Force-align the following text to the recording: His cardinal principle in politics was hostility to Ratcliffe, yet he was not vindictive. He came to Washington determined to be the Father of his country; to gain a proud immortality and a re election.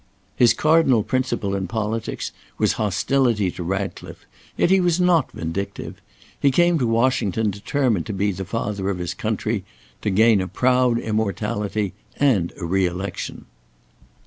His 0.35 0.55
cardinal 0.55 1.03
principle 1.03 1.53
in 1.55 1.67
politics 1.67 2.31
was 2.57 2.73
hostility 2.81 3.51
to 3.51 3.61
Ratcliffe, 3.61 4.25
yet 4.57 4.71
he 4.71 4.79
was 4.79 4.99
not 4.99 5.31
vindictive. 5.31 6.01
He 6.39 6.49
came 6.49 6.79
to 6.79 6.87
Washington 6.87 7.51
determined 7.51 8.07
to 8.07 8.13
be 8.13 8.31
the 8.31 8.43
Father 8.43 8.89
of 8.89 8.97
his 8.97 9.13
country; 9.13 9.63
to 10.01 10.09
gain 10.09 10.41
a 10.41 10.47
proud 10.47 10.97
immortality 10.97 11.93
and 12.17 12.51
a 12.59 12.65
re 12.65 12.87
election. 12.87 13.45